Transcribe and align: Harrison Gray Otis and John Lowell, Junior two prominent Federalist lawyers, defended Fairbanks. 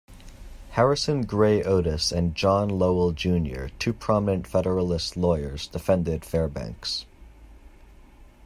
Harrison 0.71 1.21
Gray 1.25 1.61
Otis 1.61 2.11
and 2.11 2.33
John 2.33 2.69
Lowell, 2.69 3.11
Junior 3.11 3.69
two 3.77 3.93
prominent 3.93 4.47
Federalist 4.47 5.15
lawyers, 5.15 5.67
defended 5.67 6.25
Fairbanks. 6.25 7.05